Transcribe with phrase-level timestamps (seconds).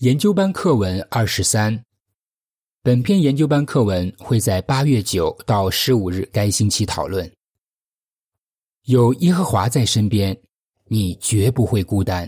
[0.00, 1.84] 研究班课文二十三。
[2.82, 7.30] 本篇研究班课文会在八月九到十五日该星期讨论。
[8.84, 10.34] 有耶和华在身边，
[10.86, 12.26] 你绝不会孤单。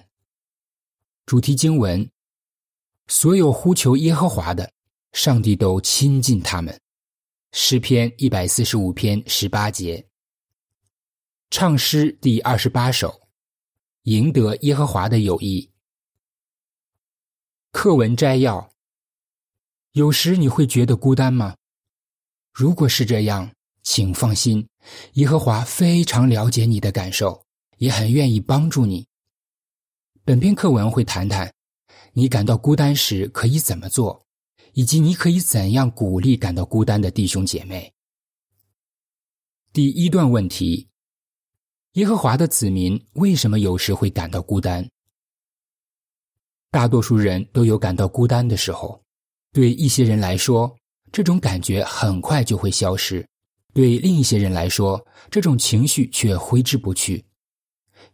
[1.24, 2.06] 主题经文：
[3.06, 4.70] 所有呼求耶和华的，
[5.14, 6.78] 上帝都亲近他们。
[7.52, 10.06] 诗篇一百四十五篇十八节。
[11.48, 13.18] 唱诗第二十八首：
[14.02, 15.71] 赢得耶和华的友谊。
[17.72, 18.70] 课文摘要：
[19.92, 21.56] 有时你会觉得孤单吗？
[22.52, 23.50] 如果是这样，
[23.82, 24.68] 请放心，
[25.14, 27.44] 耶和华非常了解你的感受，
[27.78, 29.04] 也很愿意帮助你。
[30.22, 31.52] 本篇课文会谈谈
[32.12, 34.24] 你感到孤单时可以怎么做，
[34.74, 37.92] 以及你可以怎样鼓励感到孤单的弟兄姐妹。
[39.72, 40.86] 第一段问题：
[41.94, 44.86] 耶和华的子民为什么有时会感到孤单？
[46.72, 48.98] 大多数人都有感到孤单的时候，
[49.52, 50.74] 对一些人来说，
[51.12, 53.22] 这种感觉很快就会消失；
[53.74, 54.98] 对另一些人来说，
[55.30, 57.22] 这种情绪却挥之不去。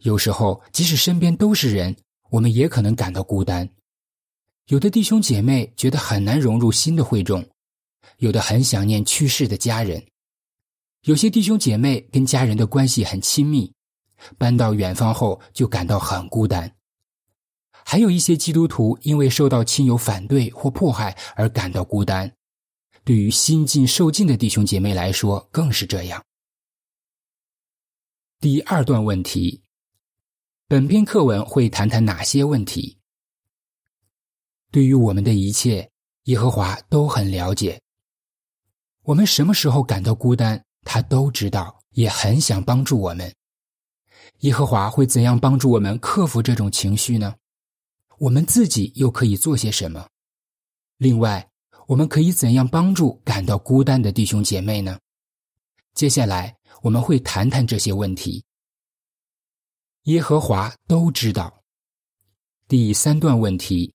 [0.00, 1.94] 有时候，即使身边都是人，
[2.30, 3.68] 我们也可能感到孤单。
[4.66, 7.46] 有的弟兄姐妹觉得很难融入新的会众，
[8.16, 10.04] 有的很想念去世的家人，
[11.04, 13.72] 有些弟兄姐妹跟家人的关系很亲密，
[14.36, 16.68] 搬到远方后就感到很孤单。
[17.90, 22.30] 还有一些基督徒因为受到亲友反对或迫害而感到孤单，
[23.02, 26.22] 对于新近受尽的弟兄姐妹来说更是这样。
[28.40, 29.62] 第二段问题，
[30.66, 32.98] 本篇课文会谈谈哪些问题？
[34.70, 35.90] 对于我们的一切，
[36.24, 37.80] 耶和华都很了解。
[39.04, 43.34] 我们什么时候感到孤单，他都知道，也很想帮助我们。
[44.40, 47.34] 耶和华会怎样帮助我们克服这种情绪呢？
[48.18, 50.08] 我们自己又可以做些什么？
[50.96, 51.48] 另外，
[51.86, 54.98] 我们可以怎样帮助感到孤单的弟兄姐妹呢？
[55.94, 58.44] 接下来我们会谈谈这些问题。
[60.04, 61.62] 耶和华都知道。
[62.66, 63.92] 第三段问题：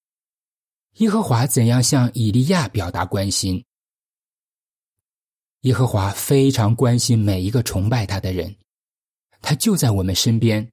[0.94, 3.64] 耶和华怎样向以利亚表达关心？
[5.62, 8.56] 耶和华非常关心每一个崇拜他的人，
[9.42, 10.68] 他就在我们身边。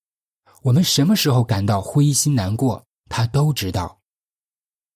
[0.62, 2.84] 我们什么时候感到灰心难过？
[3.10, 4.00] 他都知道，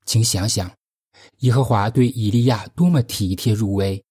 [0.07, 0.73] 请想想，
[1.41, 4.03] 耶和华对以利亚多么体贴入微。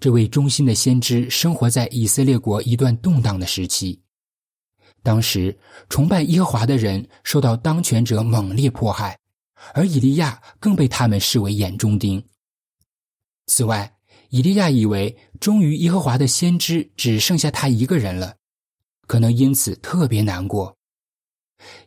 [0.00, 4.00] 这位忠心的先知生活在以色列国一段动荡的时期，
[5.02, 5.56] 当时
[5.90, 9.18] 崇拜耶和华的人受到当权者猛烈迫害，
[9.74, 12.24] 而以利亚更被他们视为眼中钉。
[13.46, 13.92] 此外，
[14.30, 18.34] 以利亚以为忠于耶和华的先知只剩下他一个人了，
[19.06, 20.74] 可能因此特别难过。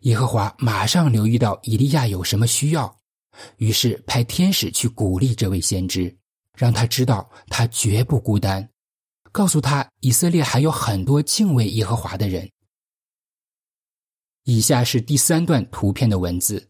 [0.02, 2.96] 耶和华马上留意到以利亚有什么需要，
[3.58, 6.16] 于是派天使去鼓励这位先知，
[6.56, 8.70] 让他知道他绝不孤单，
[9.32, 12.50] 告诉他以色列还有很多敬畏耶和华的人。
[14.44, 16.70] 以下是第三段图片的文字：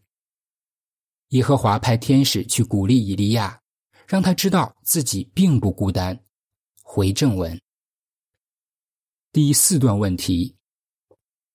[1.28, 3.60] 耶和华派天使去鼓励以利亚，
[4.06, 6.18] 让他知道自己并不孤单。
[6.82, 7.60] 回正文。
[9.32, 10.54] 第四段问题。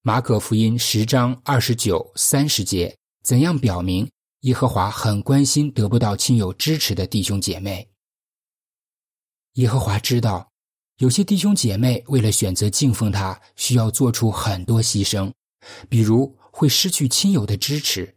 [0.09, 4.09] 马可福音十章二十九、三十节，怎样表明
[4.39, 7.87] 耶和华很关心得不到亲友支持的弟兄姐妹？
[9.53, 10.49] 耶和华知道，
[10.97, 15.31] 有些弟兄姐妹为了选择敬奉他，需要做出很多牺牲，
[15.87, 18.11] 比如会失去亲友的支持。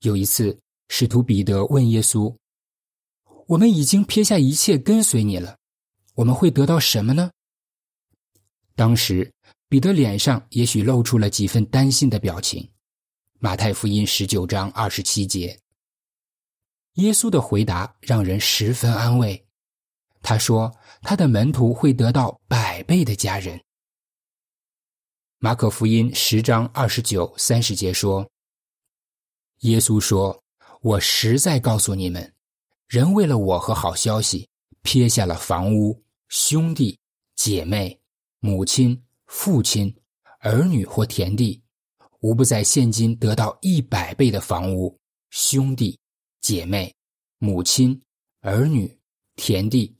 [0.00, 2.34] 有一次，使徒彼得问耶稣
[3.46, 5.56] ：“我们已经撇下一切跟随你了，
[6.16, 7.30] 我们会得到什么呢？”
[8.74, 9.32] 当时。
[9.72, 12.70] 彼得脸上也许露出了几分担心的表情。
[13.38, 15.58] 马太福音十九章二十七节，
[16.96, 19.42] 耶稣的回答让人十分安慰。
[20.20, 23.58] 他说：“他的门徒会得到百倍的家人。”
[25.40, 28.30] 马可福音十章二十九、三十节说
[29.60, 30.38] ：“耶稣说，
[30.82, 32.30] 我实在告诉你们，
[32.88, 34.46] 人为了我和好消息，
[34.82, 36.98] 撇下了房屋、兄弟、
[37.36, 37.98] 姐妹、
[38.38, 39.92] 母亲。”父亲、
[40.40, 41.60] 儿女或田地，
[42.20, 44.94] 无不在现今得到一百倍的房屋、
[45.30, 45.98] 兄弟、
[46.42, 46.94] 姐妹、
[47.38, 47.98] 母亲、
[48.42, 48.94] 儿女、
[49.34, 49.96] 田地，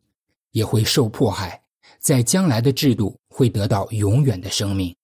[0.50, 1.61] 也会受迫害，
[1.99, 4.94] 在将来的制度会得到永远的生命。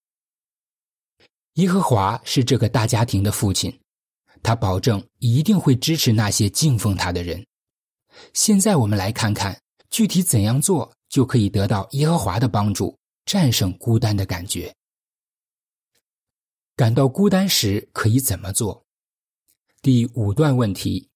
[1.54, 3.76] 耶和华是这个大家庭的父亲，
[4.42, 7.44] 他保证一定会支持那些敬奉他的人。
[8.34, 9.58] 现在我们来看看
[9.88, 12.97] 具体怎样做就可以得到耶和华的帮助。
[13.28, 14.74] 战胜孤单的感觉。
[16.74, 18.86] 感到孤单时可以怎么做？
[19.82, 21.10] 第五段问题：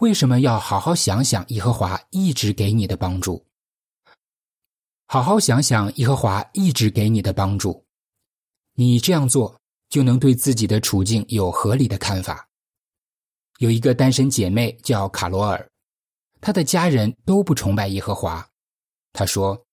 [0.00, 3.42] 为什么要好好想想耶和华一直给你的帮助？
[5.06, 7.86] 好好想想耶和华一直给你的帮助，
[8.74, 9.58] 你这样做
[9.88, 12.46] 就能对自己的处境有合理的看法。
[13.60, 15.66] 有一个单身姐妹叫卡罗尔，
[16.42, 18.46] 她的家人都不崇拜耶和华。
[19.14, 19.66] 她说：“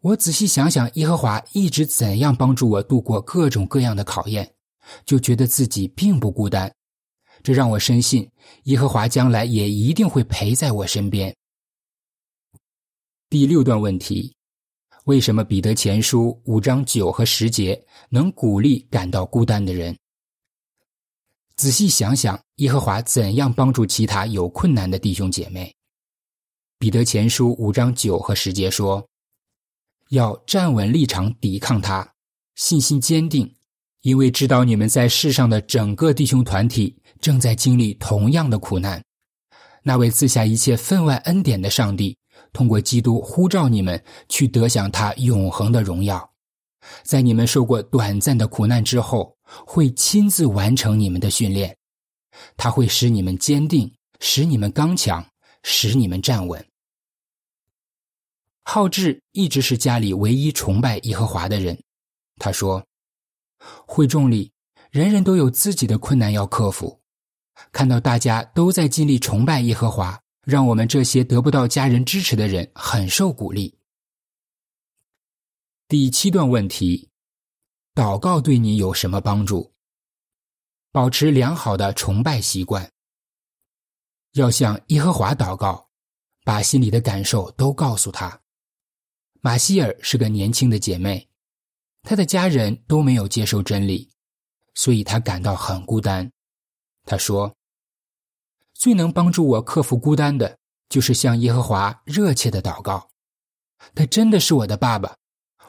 [0.00, 4.54] 我仔细想想，耶和华一直怎样帮助我度过各种各样的考验，
[5.04, 6.72] 就觉得自己并不孤单。
[7.42, 8.30] 这让我深信，
[8.64, 11.34] 耶和华将来也一定会陪在我身边。”
[13.28, 14.34] 第六段问题：
[15.04, 19.96] 为什么彼得前书五章九和十节能鼓励感到孤单的人？
[21.56, 25.74] 仔细想想，耶和华怎样帮助其他有困难的弟兄姐妹？
[26.78, 29.04] 彼得前书五章九和十节说
[30.08, 32.14] ：“要站稳立场，抵抗他，
[32.54, 33.54] 信心坚定，
[34.02, 39.02] 因为知道你们在世上的整个弟兄团体正在经历同样的苦难。
[39.82, 42.16] 那位赐下一切分外恩典的上帝，
[42.52, 46.30] 通过基督呼召你们去得享他永恒的荣耀。
[47.02, 49.34] 在你们受过短暂的苦难之后。”
[49.64, 51.74] 会亲自完成你们的训练，
[52.58, 53.90] 他会使你们坚定，
[54.20, 55.24] 使你们刚强，
[55.62, 56.62] 使你们站稳。
[58.70, 61.82] 浩志一直是家里唯一崇拜耶和华的人。
[62.36, 62.84] 他说
[63.88, 64.52] ：“会众里
[64.90, 67.00] 人人都有自己的困难要克服，
[67.72, 73.74] 看到大家都在尽力崇拜耶和华，让我们这些得不到家人支持的人很受鼓励。”
[75.88, 77.08] 第七段问题。
[77.94, 79.72] 祷告对你有什么帮助？
[80.92, 82.92] 保持良好的崇拜习惯。
[84.34, 85.88] 要向耶和华祷告，
[86.44, 88.38] 把心里的感受都告诉他。
[89.40, 91.28] 马希尔是个年轻的姐妹，
[92.02, 94.10] 她的家人都没有接受真理，
[94.74, 96.30] 所以她感到很孤单。
[97.04, 97.54] 她说
[98.74, 100.58] ：“最能帮助我克服孤单的，
[100.88, 103.08] 就是向耶和华热切的祷告。
[103.94, 105.16] 他真的是我的爸爸。”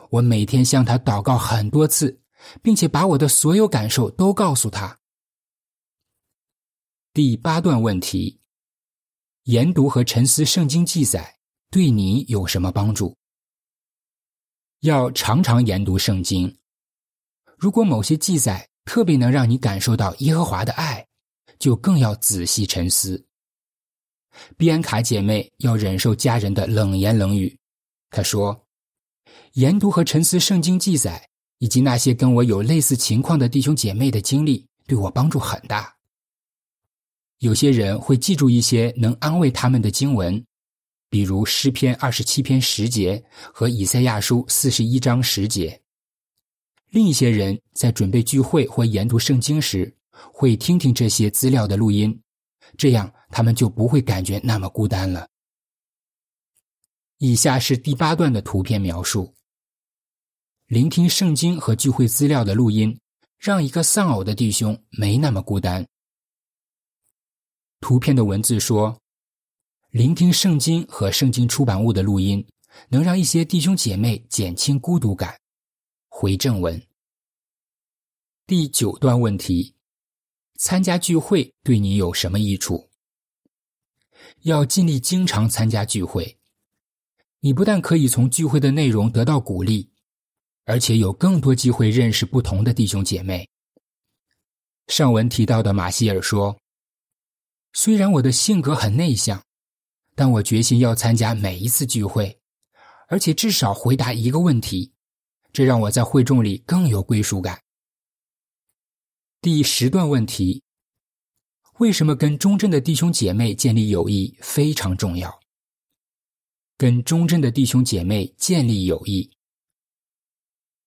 [0.10, 2.20] 我每天向他祷告很多次，
[2.64, 4.98] 并且把我的所有感受都告诉他。
[7.14, 8.40] 第八段问题：
[9.44, 11.38] 研读和沉思圣经记载
[11.70, 13.16] 对你有什么帮助？
[14.82, 16.54] 要常常研读圣经。
[17.58, 21.06] 如果某些记载特别能让你感受到耶和华的爱，
[21.60, 23.24] 就更要仔细沉思。
[24.56, 27.58] 比安卡姐妹要忍受家人的冷言冷语，
[28.10, 28.66] 她说。
[29.54, 31.28] 研读和沉思圣经记载，
[31.58, 35.94] 以及那些跟我有类似情况的弟兄姐妹的经历，对我帮助很大。
[37.40, 40.42] 有些人会记住一些能安慰他们的经文，
[41.10, 43.24] 比如诗篇二十七篇十节
[43.54, 45.80] 和以赛亚书四十一章十节。
[46.90, 52.20] 另一些人在准备聚会或研读圣经时，会听听这些资料的录音，
[52.78, 55.28] 这样他们就不会感觉那么孤单了。
[57.18, 59.34] 以下是第八段的图片描述。
[60.68, 62.98] 聆听圣经和聚会资料的录音，
[63.40, 65.86] 让一个丧偶的弟兄没那么孤单。
[67.82, 68.96] 图片的文字说
[69.92, 72.46] ：“聆听圣经和圣经出版物的录音，
[72.90, 75.36] 能让一些弟兄姐妹减轻孤独感。”
[76.08, 76.80] 回正文。
[78.46, 79.74] 第九段问题：
[80.58, 82.88] 参加聚会对你有什么益处？
[84.42, 86.38] 要尽力经常参加聚会，
[87.40, 89.90] 你不但可以从聚会的内容得到鼓励。
[90.66, 93.50] 而且有更多机会认识不同的弟兄姐妹。
[94.86, 96.56] 上文提到的马歇尔说
[97.74, 99.44] ：“虽然我的性格很内向，
[100.20, 102.38] 但我决心要参加每一次聚会，
[103.08, 104.92] 而且至少回答一个问题，
[105.54, 107.58] 这让我在会众里更有归属感。”
[109.40, 110.62] 第十段问题：
[111.78, 115.40] 为什么跟忠贞的弟兄姐妹建立友谊非常重要？
[116.76, 119.32] 跟忠贞的弟兄姐妹建立友谊。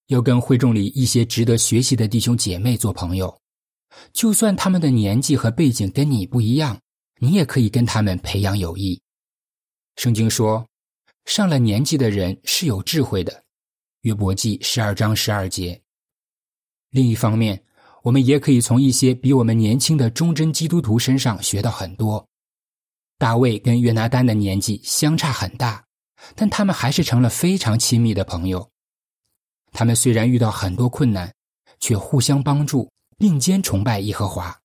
[0.09, 3.35] 要跟会众里一些值得学习的弟兄姐妹做朋友，
[4.13, 6.79] 就算他们的年纪和背景跟你不一样，
[7.19, 9.01] 你也可以跟他们培养友谊。
[9.97, 10.67] 圣经说，
[11.25, 13.45] 上了年纪的人是有智慧的，
[14.03, 15.81] 约伯记十二章十二节。
[16.91, 17.63] 另一方面，
[18.03, 22.27] 我们也可以从一些比我们年轻的忠贞基督徒身上学到很多。
[23.19, 25.85] 大卫跟约拿丹的年纪相差很大，
[26.35, 28.69] 但他们还是成了非常亲密的朋友。
[29.71, 31.33] 他们虽然遇到很多困难，
[31.79, 34.59] 却互相帮助，并肩崇拜耶和华。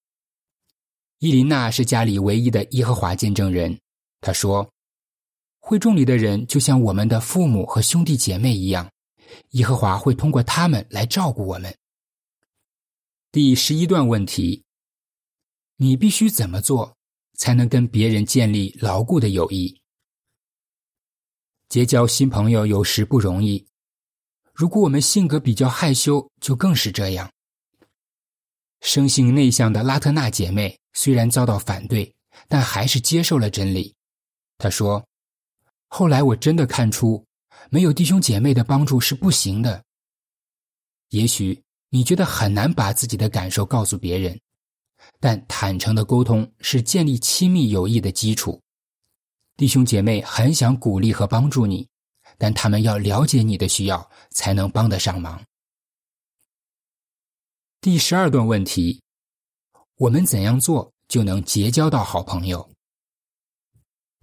[1.19, 3.79] 伊琳娜是家里唯一的耶和华见证人。
[4.19, 4.67] 她说
[5.67, 8.89] ：“会众里的人就像我们的父母和兄弟姐妹一样，
[9.49, 11.77] 耶和华会通过他们来照顾我们。”
[13.33, 14.63] 第十一段问题：
[15.75, 16.95] 你必须怎么做，
[17.33, 19.77] 才能跟别人建立牢固的友谊？
[21.67, 23.67] 结交新朋友有时不容易，
[24.53, 27.29] 如果我们性格比较害羞，就更是这样。
[28.79, 32.15] 生性内向的拉特纳姐妹虽然遭到反对，
[32.47, 33.93] 但还是接受了真理。
[34.57, 35.05] 她说
[35.87, 37.25] ：“后来我真的看出，
[37.69, 39.83] 没有弟兄姐妹的帮助是不行的。
[41.09, 44.39] 也许你觉得很难把自己的感受告诉别人。”
[45.19, 48.59] 但坦诚的沟通是建立亲密友谊的基础。
[49.55, 51.87] 弟兄姐妹很想鼓励和帮助你，
[52.37, 55.41] 但他们要了解你的需要，才能帮得上忙。
[57.79, 58.99] 第十二段问题：
[59.97, 62.67] 我们怎样做就能结交到好朋友？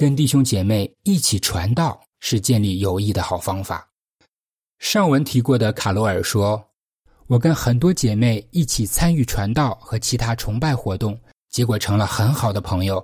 [0.05, 3.89] 跟弟兄姐妹一起传道是建立友谊的好方法。
[4.79, 6.63] 上文提过的卡罗尔说。
[7.27, 11.19] 我跟很多姐妹一起参与传道和其他崇拜活动，
[11.49, 13.03] 结果成了很好的朋友。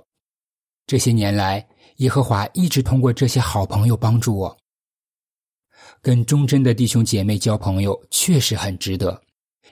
[0.85, 4.55] 这些年来，耶和华一直通过这些好朋友帮助我。
[6.03, 9.19] 跟忠贞的弟兄姐妹交朋友确实很值得。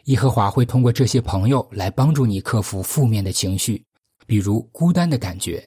[0.05, 3.86] 耶和华会通过这些朋友来帮助你克服负面的情绪，
[4.25, 5.63] 比如孤单的感觉，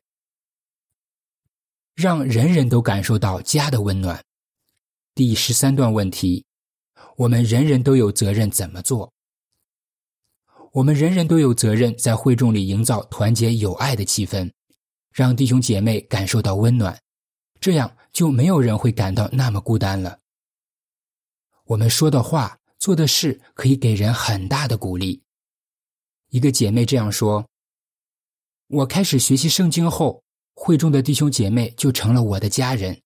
[2.03, 4.21] 让人人都感受到家的温暖。
[5.15, 6.45] 第十三段问题。
[7.17, 9.13] 我们人人都有责任怎么做？
[10.73, 14.51] 我们人人都有责任在会众里营造团结友爱的气氛，
[15.13, 16.99] 让弟兄姐妹感受到温暖，
[17.61, 20.19] 这样就没有人会感到那么孤单了。
[21.67, 25.23] 我们说的话、做的事可以给人很大的鼓励。
[26.31, 27.47] 一个姐妹这样说
[28.69, 33.01] ：“我开始学习圣经后，会众的弟兄姐妹就成了我的家人。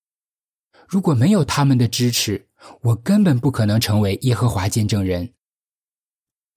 [0.89, 2.45] 如果没有他们的支持，”
[2.83, 5.33] 我根本不可能成为耶和华见证人。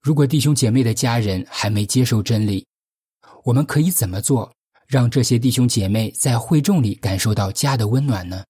[0.00, 2.66] 如果弟兄姐妹的家人还没接受真理，
[3.44, 4.52] 我们可以怎么做，
[4.88, 8.44] 让这些弟兄姐妹在会众里感受到家的温暖呢？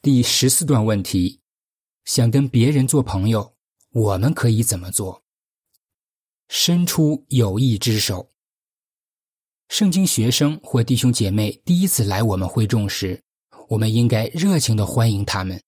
[0.00, 1.40] 第十四段问题：
[2.04, 3.56] 想跟别人做朋友，
[3.90, 5.24] 我们可以怎么做？
[6.48, 8.30] 伸出友谊之手。
[9.68, 13.20] 圣经学生或弟兄姐妹第一次来我们会众时。
[13.68, 15.58] 我们应该热情的欢迎他们，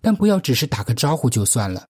[0.00, 1.84] 但不要只是打个招呼就算了。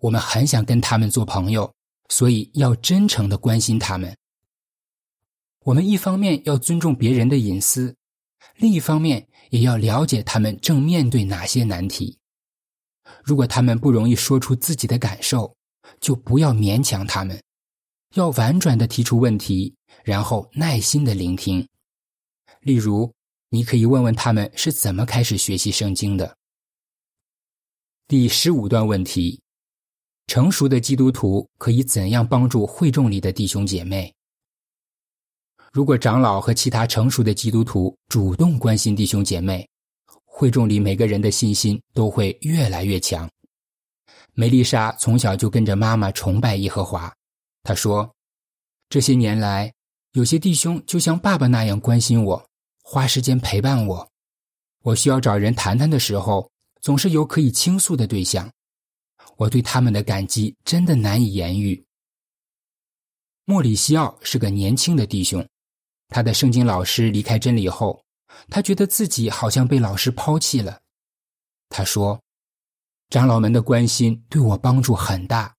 [0.00, 1.70] 我们很想跟他们做朋友，
[2.08, 4.16] 所以要真诚的关心他们。
[5.64, 7.94] 我们一方面要尊重别人的隐私，
[8.56, 12.16] 另一方面也要了解他们正面对哪些难题。
[13.24, 15.52] 如果他们不容易说出自己的感受，
[16.00, 17.42] 就不要勉强他们，
[18.14, 21.68] 要婉转的提出问题，然后耐心的聆听。
[22.60, 23.12] 例如。
[23.50, 26.36] 你可以问问他们是怎么开始学习圣经的。
[28.08, 29.40] 第十五段问题：
[30.26, 34.12] 成熟的基督徒可以怎样帮助会众里的弟兄姐妹？
[35.72, 39.68] 如果长老和其他成熟的基督徒主动关心弟兄姐妹，
[40.24, 43.30] 会众里每个人的信心都会越来越强。
[44.32, 47.14] 梅丽莎从小就跟着妈妈崇拜耶和华。
[47.62, 48.12] 她说
[48.90, 49.72] ：“这些年来，
[50.14, 52.44] 有些弟兄就像爸爸那样关心我。”
[52.86, 54.06] 花时间陪伴我，
[54.82, 56.50] 我需要找人谈谈的时候，
[56.82, 58.52] 总是有可以倾诉的对象。
[59.38, 61.82] 我对他们的感激真的难以言喻。
[63.46, 65.48] 莫里西奥是个年轻的弟兄，
[66.08, 68.04] 他的圣经老师离开真理后，
[68.50, 70.78] 他觉得自己好像被老师抛弃了。
[71.70, 72.20] 他说
[73.08, 75.56] ：“长老们的关心对我帮助很大，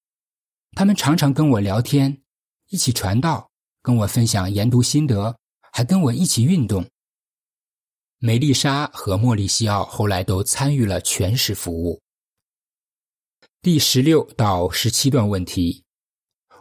[0.73, 2.21] 他们常常跟我聊天，
[2.69, 3.49] 一起传道，
[3.85, 5.37] 跟我分享研读心得，
[5.71, 6.83] 还跟我一起运动。”
[8.17, 12.01] 梅丽莎和莫里西奥后来都参与了全时服务。
[13.61, 15.83] 第十六到十七段问题：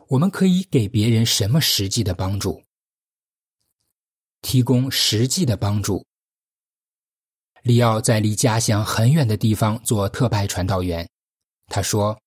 [0.09, 2.62] 我们可以给别人什么实际的帮助？
[4.43, 6.04] 提供实际的帮助。
[7.62, 11.09] 里奥在离家乡很远的地方做特派传道员。
[11.69, 12.21] 他说：“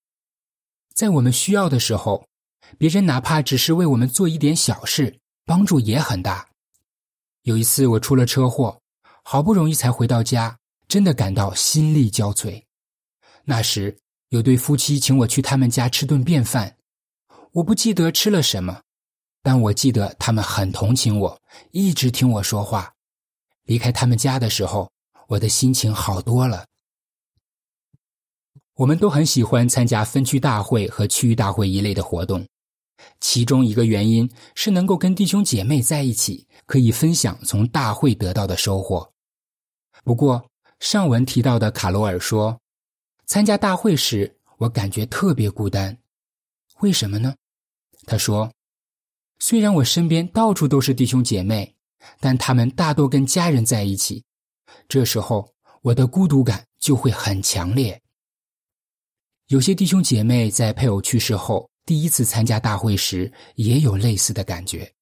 [0.96, 2.28] 在我们需要的时候，
[2.78, 6.48] 别人哪怕只是为我们做一点小事，帮助也很大。
[7.44, 8.78] 有一次我出了车祸。”
[9.30, 10.58] 好不容易才回到家，
[10.88, 12.64] 真的感到心力交瘁。
[13.44, 13.94] 那时
[14.30, 16.78] 有对夫妻请我去他们家吃顿便饭，
[17.52, 18.82] 我不记得吃了什么，
[19.44, 22.90] 但我记得他们很同情我，一直听我说话。
[23.64, 24.90] 离开他们家的时候，
[25.28, 26.66] 我的心情好多了。
[28.76, 32.48] 我们都很喜欢参加分区大会和区域大会一类的活动，
[33.20, 39.12] 其中一个原因是能够跟弟兄姐妹在一起，可以分享从大会得到的收获。
[40.04, 40.50] 不过，
[40.80, 42.60] 上文提到的卡罗尔说，
[43.26, 45.98] 参加大会时，我感觉特别孤单。
[46.80, 47.36] 为什么呢？
[48.06, 48.52] 他说，
[49.40, 51.76] 虽然我身边到处都是弟兄姐妹，
[52.20, 54.24] 但他们大多跟家人在一起，
[54.88, 58.02] 这时候我的孤独感就会很强烈。
[59.48, 64.94] 有些弟兄姐妹在配偶去世后第一次参加大会时，也有类似的感觉。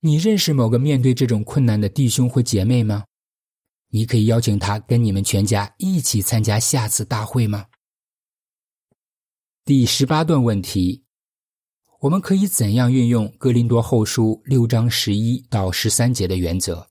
[0.00, 3.04] 你认识某个面对这种困难的弟兄或姐妹吗？
[3.90, 7.66] 你可以邀请他跟你们全家一起参加下次大会吗？
[9.66, 11.04] 第十八段问题：
[12.00, 16.88] 我们可以怎样运用《格林多后书》六章十一到十三节的原则？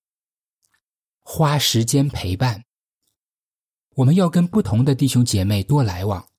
[1.21, 2.63] 花时间陪伴。
[3.95, 6.29] 我们要跟不同的弟兄姐妹多来往，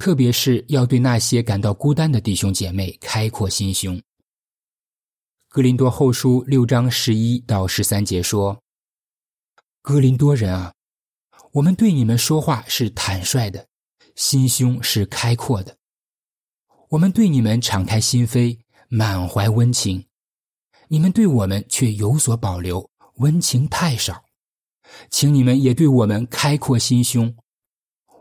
[0.00, 4.00] 特别是要对那些感到孤单的弟兄姐妹开阔心胸。
[5.46, 8.58] 格林多后书六章十一到十三节说
[9.82, 10.72] ：“格林多人啊，
[11.52, 13.66] 我们对你们说话是坦率的，
[14.16, 15.76] 心胸是开阔的。
[16.88, 20.02] 我们对你们敞开心扉，满怀温情；
[20.88, 24.24] 你们对我们却有所保留，温情太少。
[25.10, 27.36] 请你们也对我们开阔心胸。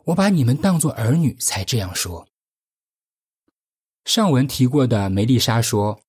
[0.09, 2.27] 我把你们当作儿女，才这样说。”
[4.05, 6.01] 上文提过的梅丽莎说。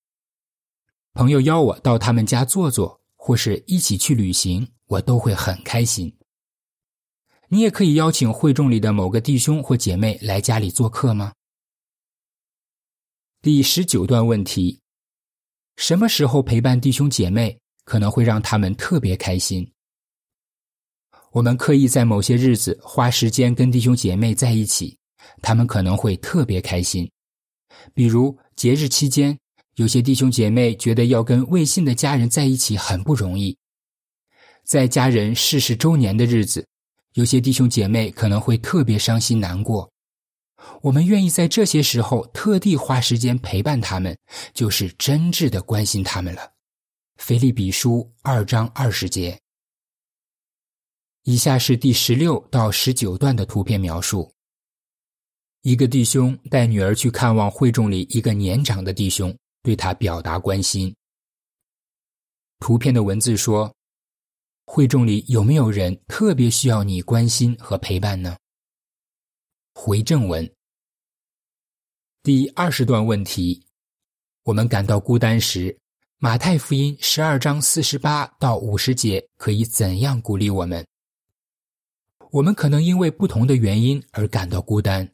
[1.12, 6.16] 朋友邀我到他们家坐坐，或是一起去旅行，我都会很开心。
[7.48, 11.32] 你也可以邀请会众里的某个弟兄或姐妹来家里做客吗？
[13.42, 14.80] 第十九段问题：
[15.76, 19.70] 什么时候陪伴弟兄姐妹可能会让他们特别开心？
[21.32, 24.98] 我们刻意在某些日子花时间跟弟兄姐妹在一起，
[25.40, 27.08] 他们可能会特别开心，
[27.94, 29.38] 比如节日期间。
[29.76, 33.56] 有些弟兄姐妹觉得要跟未信的家人在一起很不容易，
[34.64, 36.66] 在家人逝世周年的日子，
[37.14, 39.90] 有些弟兄姐妹可能会特别伤心难过。
[40.82, 44.14] 我们愿意在这些时候特地花时间陪伴他们，
[44.52, 46.50] 就是真挚的关心他们了。
[47.16, 49.38] 腓利比书二章二十节。
[51.24, 54.32] 以下是第十六到十九段的图片描述：
[55.62, 59.36] 一个弟兄带女儿去看望会众里一个年长的弟兄。
[59.62, 60.96] 对他表达关心。
[62.60, 63.70] 图片的文字说
[64.64, 68.38] ：“会众里有没有人特别需要你关心和陪伴呢？”
[69.76, 70.50] 回正文
[72.22, 73.62] 第二十段问题：
[74.44, 75.78] 我们感到孤单时，
[76.16, 80.82] 马太福音十二章四十八到五十节可以怎样鼓励我们？
[82.32, 85.08] 我们可能因为不同的原因而感到孤单，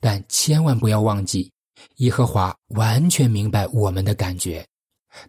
[0.00, 1.50] 但千万不要忘记。
[1.96, 4.66] 耶和华完全明白我们的感觉，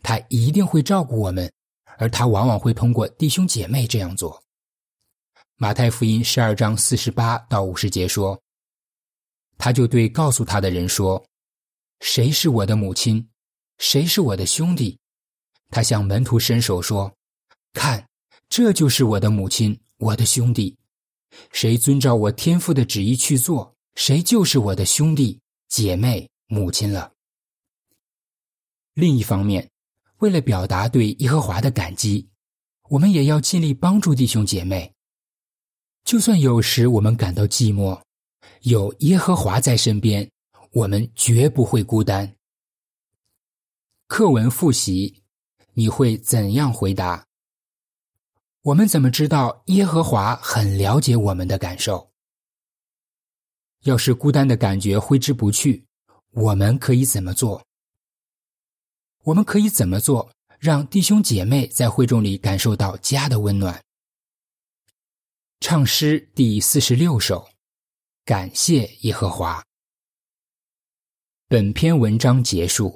[0.02, 1.50] 他一定会照顾我们，
[1.98, 4.42] 而他往往会通过弟兄姐妹这样做。
[5.58, 8.42] 马太福音十二章四十八到五十节说
[9.58, 11.24] ：“他就对告诉他的人说，
[12.00, 13.30] 谁是我的母亲，
[13.78, 14.98] 谁是我的兄弟？
[15.70, 17.14] 他向门徒伸手说，
[17.74, 18.04] 看，
[18.50, 20.76] 这就是我的母亲，我的兄弟。
[21.52, 27.14] 谁遵照我天父的旨意去做，谁就是我的兄弟姐妹。”母亲了。
[28.94, 29.72] 另一方面，
[30.18, 32.28] 为了表达对耶和华的感激，
[32.90, 34.94] 我们也要尽力帮助弟兄姐妹。
[36.04, 37.98] 就算有时我们感到寂寞，
[38.64, 40.30] 有耶和华在身边，
[40.72, 42.36] 我们绝不会孤单。
[44.08, 45.24] 课文复习，
[45.74, 47.26] 你会怎样回答？
[48.64, 52.12] 我们怎么知道耶和华很了解我们的感受？
[53.86, 55.84] 要是孤单的感觉挥之不去。
[56.30, 57.66] 我们可以怎么做？
[59.24, 63.84] 我们可以怎么做，让弟兄姐妹在会众里感受到家的温暖？
[65.60, 67.50] 唱诗第四十六首，
[68.24, 69.64] 感谢耶和华。
[71.48, 72.96] 本篇文章结束。